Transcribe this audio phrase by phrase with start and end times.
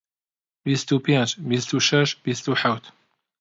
[0.65, 2.85] بیست و پێنج، بیست و شەش، بیست و حەوت